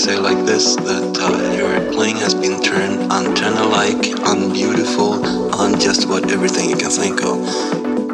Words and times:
say 0.00 0.16
like 0.16 0.46
this 0.46 0.76
that 0.76 1.12
uh, 1.20 1.52
your 1.52 1.92
playing 1.92 2.16
has 2.16 2.34
been 2.34 2.62
turned 2.62 3.12
antenna 3.12 3.64
like, 3.64 4.00
unbeautiful, 4.24 5.20
on 5.60 5.78
just 5.78 6.04
about 6.04 6.30
everything 6.32 6.70
you 6.70 6.76
can 6.76 6.88
think 6.88 7.20
of. 7.20 7.36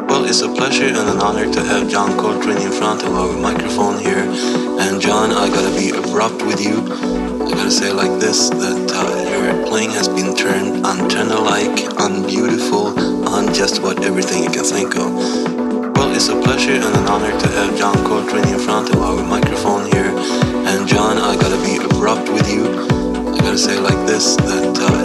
Well, 0.09 0.25
it's 0.25 0.41
a 0.41 0.49
pleasure 0.49 0.83
and 0.83 0.97
an 0.97 1.19
honor 1.19 1.49
to 1.49 1.63
have 1.63 1.89
John 1.89 2.17
Coltrane 2.19 2.57
in 2.57 2.73
front 2.73 3.03
of 3.03 3.15
our 3.15 3.31
microphone 3.39 3.99
here. 3.99 4.27
And 4.83 4.99
John, 4.99 5.31
I 5.31 5.47
gotta 5.47 5.73
be 5.79 5.91
abrupt 5.91 6.43
with 6.43 6.59
you. 6.59 6.75
I 7.47 7.51
gotta 7.55 7.71
say 7.71 7.93
like 7.93 8.19
this 8.19 8.49
that 8.49 8.91
uh, 8.91 9.07
your 9.31 9.65
playing 9.67 9.91
has 9.91 10.09
been 10.09 10.35
turned 10.35 10.85
antenna 10.85 11.39
like, 11.39 11.87
unbeautiful, 12.03 12.99
on 13.29 13.53
just 13.53 13.77
about 13.77 14.03
everything 14.03 14.43
you 14.43 14.49
can 14.49 14.65
think 14.65 14.97
of. 14.97 15.07
Well, 15.95 16.13
it's 16.13 16.27
a 16.27 16.35
pleasure 16.35 16.73
and 16.73 16.83
an 16.83 17.07
honor 17.07 17.31
to 17.39 17.47
have 17.47 17.77
John 17.77 17.95
Coltrane 18.03 18.49
in 18.49 18.59
front 18.59 18.89
of 18.89 18.99
our 19.01 19.23
microphone 19.23 19.89
here. 19.89 20.11
And 20.67 20.85
John, 20.85 21.17
I 21.17 21.35
got 21.35 21.46
say 23.57 23.79
like 23.79 24.05
this 24.05 24.35
that. 24.35 24.77
Uh, 24.79 24.96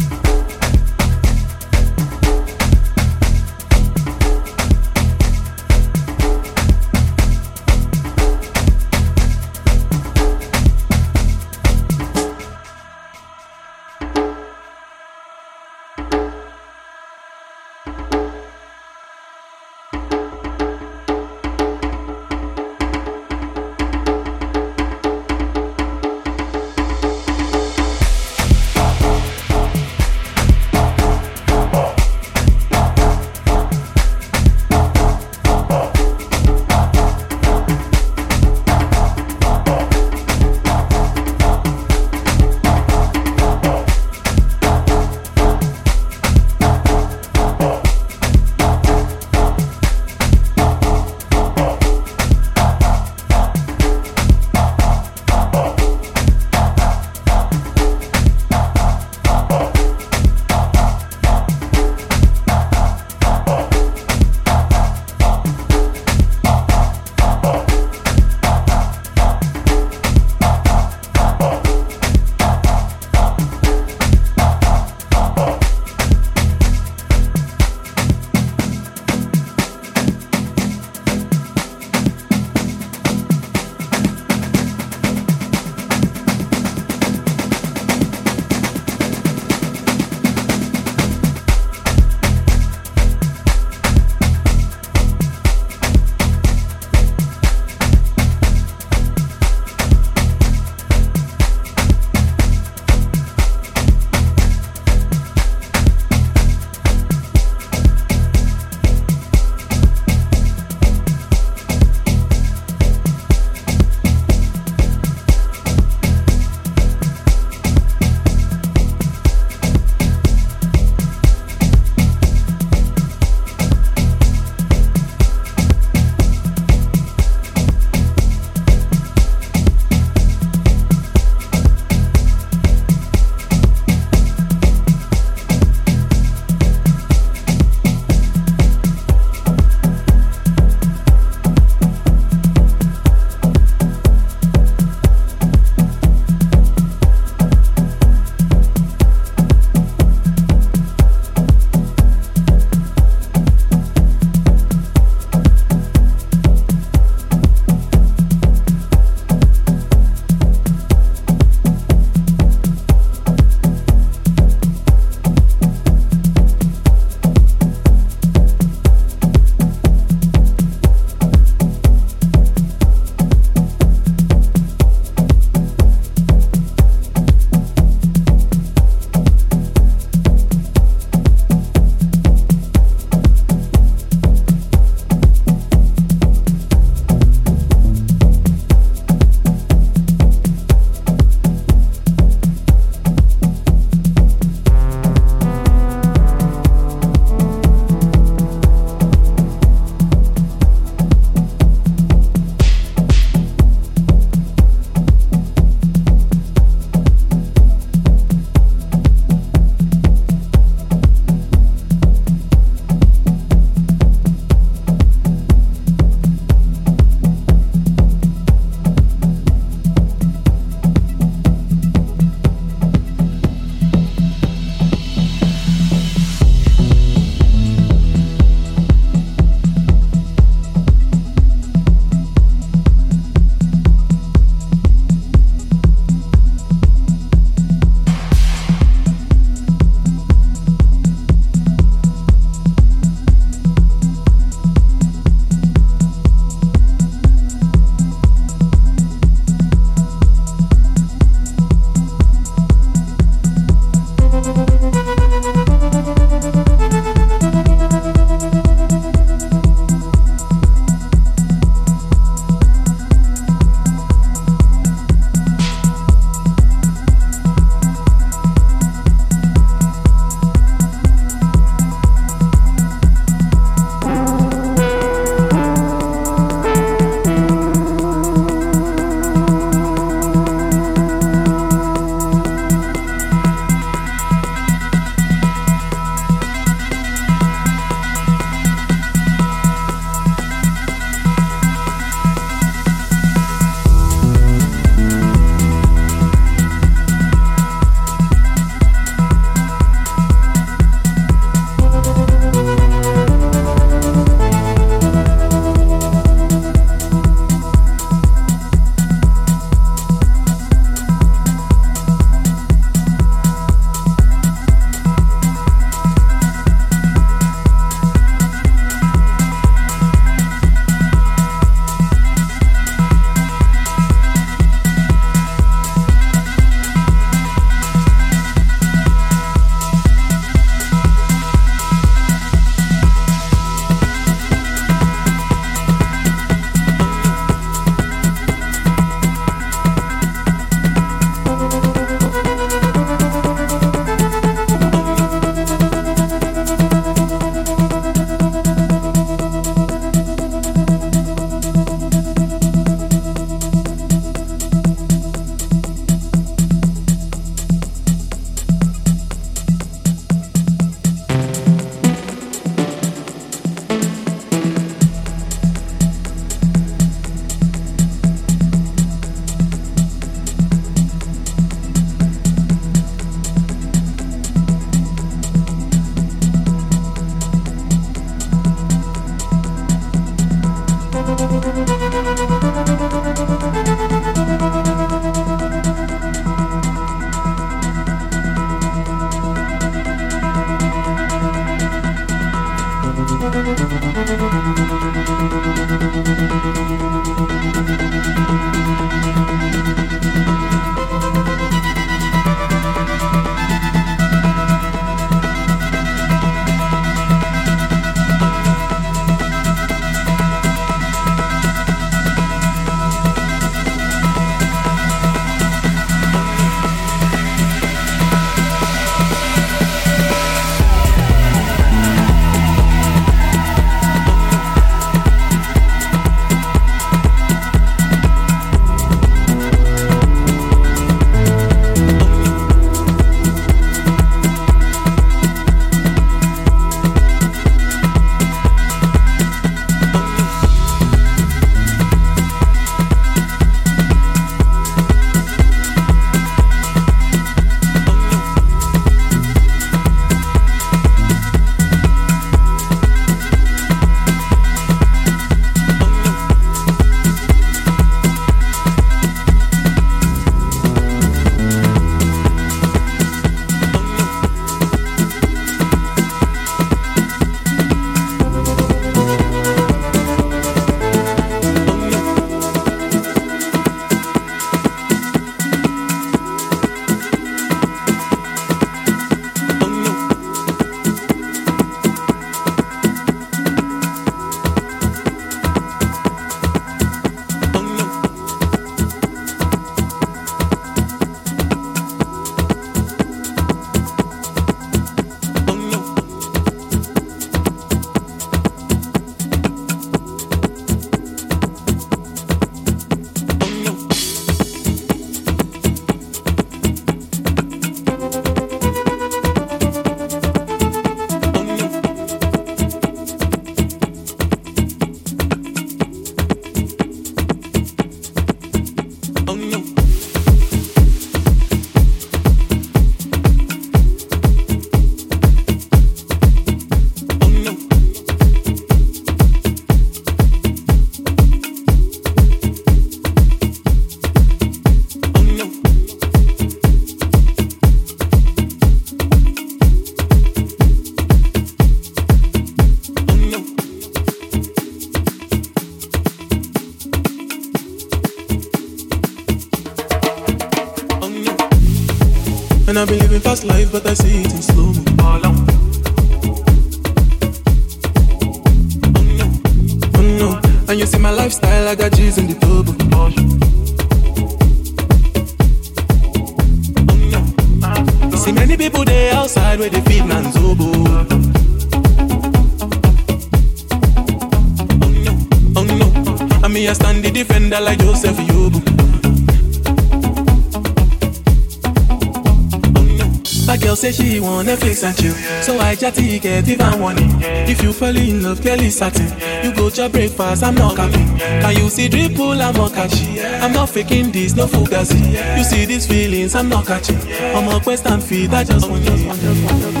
So 586.01 586.07
I 586.07 586.09
chat 586.09 586.41
get 586.41 586.67
even 586.67 586.99
warning. 586.99 587.29
If 587.69 587.83
you 587.83 587.93
fall 587.93 588.17
in 588.17 588.41
love, 588.41 588.65
is 588.65 588.97
certain. 588.97 589.29
You 589.63 589.71
go 589.71 589.87
to 589.91 590.09
breakfast, 590.09 590.63
I'm 590.63 590.73
not 590.73 590.95
capping. 590.95 591.37
Can 591.37 591.77
you 591.77 591.89
see 591.91 592.09
drip 592.09 592.31
dripple, 592.31 592.59
I'm 592.59 592.73
not 592.73 592.93
catching. 592.93 593.37
I'm 593.39 593.71
not 593.71 593.87
faking 593.87 594.31
this, 594.31 594.55
no 594.55 594.65
fugazi. 594.65 595.19
You 595.55 595.63
see 595.63 595.85
these 595.85 596.07
feelings, 596.07 596.55
I'm 596.55 596.69
not 596.69 596.87
catching. 596.87 597.21
I'm 597.55 597.67
a 597.67 597.79
quest 597.79 598.07
and 598.07 598.23
feed, 598.23 598.51
I 598.51 598.63
just 598.63 598.89
want 598.89 599.05
you. 599.05 600.00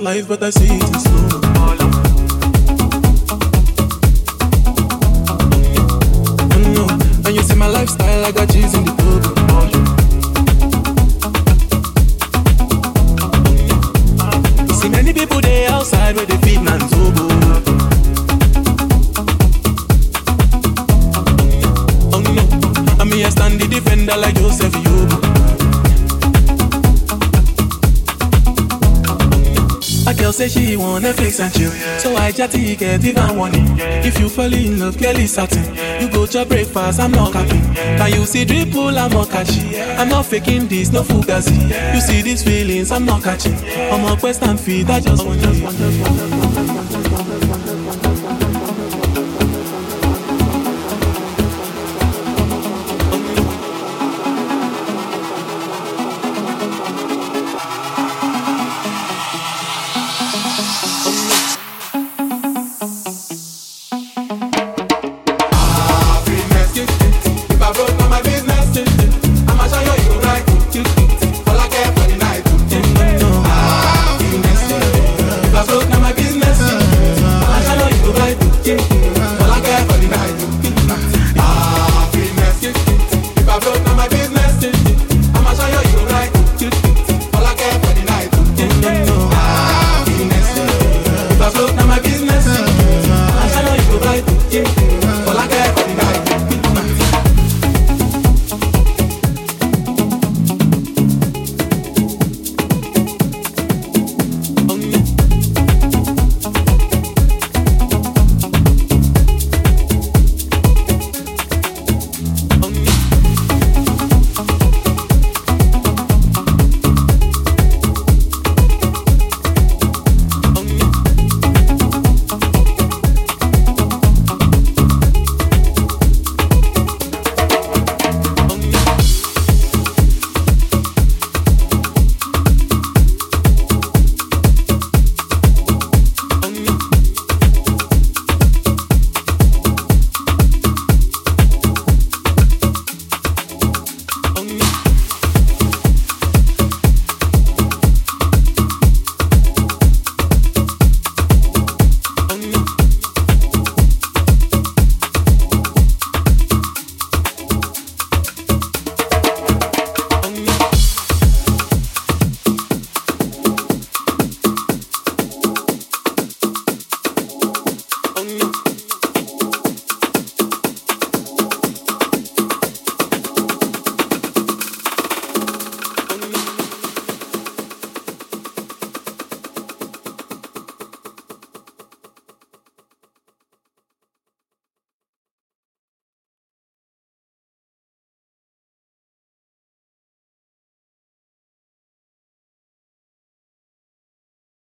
Life, 0.00 0.26
but 0.28 0.42
I 0.42 0.50
see 0.50 0.79
want 30.90 31.04
Netflix 31.04 31.40
and 31.40 31.52
chill. 31.54 31.70
So 32.00 32.16
I 32.16 32.32
chat 32.32 32.52
get 32.52 33.04
even 33.04 33.36
warning. 33.36 33.66
If 33.78 34.18
you 34.18 34.28
fall 34.28 34.52
in 34.52 34.80
love, 34.80 34.96
clearly 34.96 35.26
certain. 35.26 35.64
You 36.00 36.10
go 36.10 36.26
to 36.26 36.44
breakfast, 36.44 36.98
I'm 36.98 37.12
not 37.12 37.32
capping. 37.32 37.62
Can 37.74 38.12
you 38.12 38.26
see 38.26 38.44
dripple, 38.44 38.96
I'm 38.96 39.10
not 39.10 39.30
catching. 39.30 39.74
I'm 39.98 40.08
not 40.08 40.26
faking 40.26 40.66
this, 40.66 40.92
no 40.92 41.02
fugazi. 41.02 41.54
You 41.94 42.00
see 42.00 42.22
these 42.22 42.42
feelings, 42.42 42.90
I'm 42.90 43.04
not 43.04 43.22
catching. 43.22 43.54
I'm 43.92 44.04
a 44.12 44.18
quest 44.18 44.42
and 44.42 44.58
feed, 44.58 44.90
I 44.90 45.00
just 45.00 45.20
just 45.20 45.26
want, 45.26 45.40
just 45.40 45.62
want, 45.62 45.76
just 45.76 46.30
want. 46.30 46.39